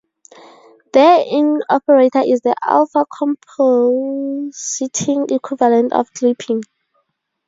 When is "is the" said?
2.25-2.55